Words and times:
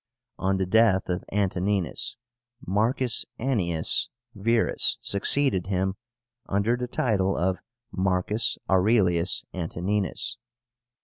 On 0.39 0.57
the 0.57 0.65
death 0.65 1.09
of 1.09 1.23
Antonínus, 1.31 2.15
Marcus 2.65 3.23
Annius 3.37 4.09
Verus 4.33 4.97
succeeded 4.99 5.67
him 5.67 5.93
under 6.49 6.75
the 6.75 6.87
title 6.87 7.37
of 7.37 7.59
Marcus 7.91 8.57
Aurelius 8.67 9.45
Antonínus. 9.53 10.37